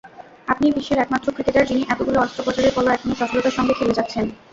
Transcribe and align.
আপনিই 0.47 0.75
বিশ্বের 0.77 1.01
একমাত্র 1.01 1.27
ক্রিকেটার, 1.31 1.69
যিনি 1.69 1.81
এতগুলো 1.87 2.17
অস্ত্রোপচারের 2.19 2.75
পরও 2.75 2.93
এখনো 2.93 3.13
সফলতার 3.21 3.57
সঙ্গে 3.57 3.77
খেলে 3.79 3.97
যাচ্ছেন। 3.97 4.25